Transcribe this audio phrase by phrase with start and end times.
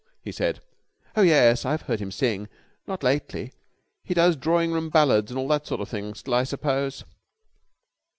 [0.23, 0.61] he said.
[1.15, 2.49] "Oh yes, I've heard him sing.
[2.87, 3.53] Not lately.
[4.03, 7.03] He does drawing room ballads and all that sort of thing still, I suppose?"